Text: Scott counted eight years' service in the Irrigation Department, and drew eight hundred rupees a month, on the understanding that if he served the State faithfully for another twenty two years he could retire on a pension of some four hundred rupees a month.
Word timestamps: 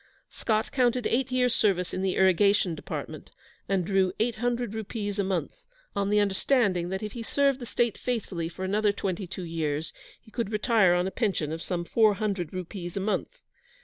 Scott 0.31 0.71
counted 0.71 1.05
eight 1.05 1.31
years' 1.31 1.53
service 1.53 1.93
in 1.93 2.01
the 2.01 2.15
Irrigation 2.15 2.73
Department, 2.73 3.29
and 3.69 3.85
drew 3.85 4.11
eight 4.19 4.37
hundred 4.37 4.73
rupees 4.73 5.19
a 5.19 5.23
month, 5.23 5.57
on 5.95 6.09
the 6.09 6.19
understanding 6.19 6.89
that 6.89 7.03
if 7.03 7.11
he 7.11 7.21
served 7.21 7.59
the 7.59 7.67
State 7.67 7.99
faithfully 7.99 8.49
for 8.49 8.65
another 8.65 8.91
twenty 8.91 9.27
two 9.27 9.43
years 9.43 9.93
he 10.19 10.31
could 10.31 10.51
retire 10.51 10.95
on 10.95 11.05
a 11.05 11.11
pension 11.11 11.51
of 11.51 11.61
some 11.61 11.85
four 11.85 12.15
hundred 12.15 12.51
rupees 12.51 12.97
a 12.97 12.99
month. 12.99 13.41